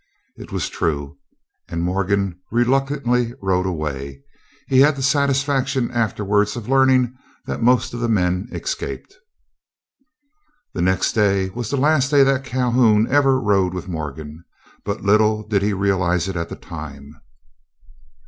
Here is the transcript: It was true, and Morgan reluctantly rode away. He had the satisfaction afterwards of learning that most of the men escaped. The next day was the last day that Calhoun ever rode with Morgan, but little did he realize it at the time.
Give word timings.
It 0.35 0.51
was 0.51 0.67
true, 0.67 1.19
and 1.69 1.83
Morgan 1.83 2.39
reluctantly 2.49 3.35
rode 3.39 3.67
away. 3.67 4.23
He 4.67 4.79
had 4.79 4.95
the 4.95 5.03
satisfaction 5.03 5.91
afterwards 5.91 6.55
of 6.55 6.67
learning 6.67 7.15
that 7.45 7.61
most 7.61 7.93
of 7.93 7.99
the 7.99 8.09
men 8.09 8.49
escaped. 8.51 9.13
The 10.73 10.81
next 10.81 11.13
day 11.13 11.51
was 11.51 11.69
the 11.69 11.77
last 11.77 12.09
day 12.09 12.23
that 12.23 12.43
Calhoun 12.43 13.07
ever 13.11 13.39
rode 13.39 13.75
with 13.75 13.87
Morgan, 13.87 14.43
but 14.83 15.01
little 15.03 15.47
did 15.47 15.61
he 15.61 15.71
realize 15.71 16.27
it 16.27 16.35
at 16.35 16.49
the 16.49 16.55
time. 16.55 17.13